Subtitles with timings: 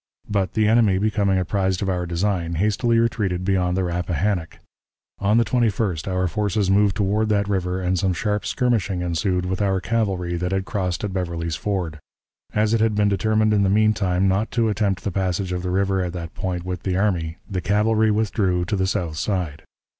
[0.27, 4.57] But, the enemy becoming apprised of our design, hastily retreated beyond the Rappahannock.
[5.19, 9.61] On the 21st our forces moved toward that river, and some sharp skirmishing ensued with
[9.61, 11.99] our cavalry that had crossed at Beverly's Ford.
[12.51, 15.61] As it had been determined in the mean time not to attempt the passage of
[15.61, 19.61] the river at that point with the army, the cavalry withdrew to the south side.